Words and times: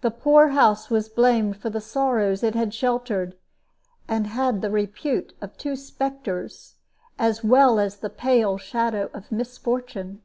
The 0.00 0.10
poor 0.10 0.48
house 0.48 0.90
was 0.90 1.08
blamed 1.08 1.56
for 1.56 1.70
the 1.70 1.80
sorrows 1.80 2.42
it 2.42 2.56
had 2.56 2.74
sheltered, 2.74 3.36
and 4.08 4.26
had 4.26 4.60
the 4.60 4.72
repute 4.72 5.34
of 5.40 5.56
two 5.56 5.76
spectres, 5.76 6.74
as 7.16 7.44
well 7.44 7.78
as 7.78 7.98
the 7.98 8.10
pale 8.10 8.58
shadow 8.58 9.08
of 9.14 9.30
misfortune. 9.30 10.22